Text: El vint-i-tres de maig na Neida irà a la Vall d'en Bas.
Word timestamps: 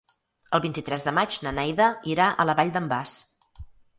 El 0.57 0.61
vint-i-tres 0.63 1.05
de 1.07 1.13
maig 1.17 1.35
na 1.47 1.51
Neida 1.59 1.91
irà 2.13 2.31
a 2.31 2.47
la 2.51 2.57
Vall 2.61 2.75
d'en 2.79 2.91
Bas. 2.97 3.17